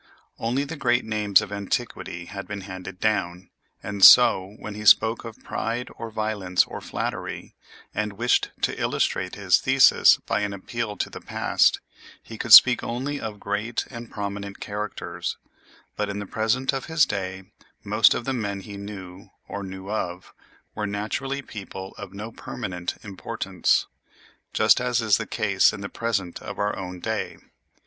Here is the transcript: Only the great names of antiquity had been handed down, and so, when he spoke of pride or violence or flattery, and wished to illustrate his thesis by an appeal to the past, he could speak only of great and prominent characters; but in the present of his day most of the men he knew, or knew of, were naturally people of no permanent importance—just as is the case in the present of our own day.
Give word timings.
Only 0.39 0.63
the 0.63 0.77
great 0.77 1.05
names 1.05 1.41
of 1.41 1.51
antiquity 1.51 2.25
had 2.25 2.47
been 2.47 2.61
handed 2.61 2.99
down, 2.99 3.51
and 3.83 4.03
so, 4.03 4.55
when 4.57 4.73
he 4.73 4.83
spoke 4.83 5.23
of 5.23 5.43
pride 5.43 5.89
or 5.95 6.09
violence 6.09 6.63
or 6.65 6.81
flattery, 6.81 7.53
and 7.93 8.13
wished 8.13 8.49
to 8.63 8.81
illustrate 8.81 9.35
his 9.35 9.59
thesis 9.59 10.17
by 10.25 10.39
an 10.39 10.53
appeal 10.53 10.97
to 10.97 11.09
the 11.11 11.21
past, 11.21 11.81
he 12.23 12.39
could 12.39 12.51
speak 12.51 12.81
only 12.83 13.19
of 13.21 13.39
great 13.39 13.85
and 13.91 14.09
prominent 14.09 14.59
characters; 14.59 15.37
but 15.95 16.09
in 16.09 16.17
the 16.17 16.25
present 16.25 16.73
of 16.73 16.85
his 16.85 17.05
day 17.05 17.43
most 17.83 18.15
of 18.15 18.25
the 18.25 18.33
men 18.33 18.61
he 18.61 18.77
knew, 18.77 19.29
or 19.47 19.61
knew 19.61 19.91
of, 19.91 20.33
were 20.73 20.87
naturally 20.87 21.43
people 21.43 21.93
of 21.99 22.11
no 22.11 22.31
permanent 22.31 22.95
importance—just 23.03 24.81
as 24.81 24.99
is 24.99 25.17
the 25.17 25.27
case 25.27 25.71
in 25.71 25.81
the 25.81 25.87
present 25.89 26.41
of 26.41 26.57
our 26.57 26.75
own 26.75 26.99
day. 26.99 27.37